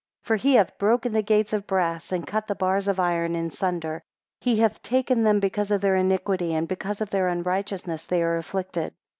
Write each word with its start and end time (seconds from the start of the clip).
8 0.23 0.25
For 0.29 0.35
he 0.37 0.55
hath 0.55 0.79
broken 0.79 1.13
the 1.13 1.21
gates 1.21 1.53
of 1.53 1.67
brass, 1.67 2.11
and 2.11 2.25
cut 2.25 2.47
the 2.47 2.55
bars 2.55 2.87
of 2.87 2.99
iron 2.99 3.35
in 3.35 3.51
sunder. 3.51 4.01
He 4.39 4.57
hath 4.57 4.81
taken 4.81 5.21
them 5.21 5.39
because 5.39 5.69
of 5.69 5.81
their 5.81 5.95
iniquity, 5.95 6.55
and 6.55 6.67
because 6.67 7.01
of 7.01 7.11
their 7.11 7.27
unrighteousness 7.27 8.05
they 8.05 8.23
are 8.23 8.37
afflicted. 8.37 8.95